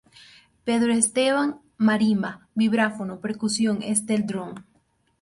Pedro 0.63 0.91
Esteban: 0.93 1.59
marimba, 1.77 2.47
vibráfono, 2.55 3.19
percusión, 3.19 3.83
steel 3.95 4.25
drum. 4.25 4.55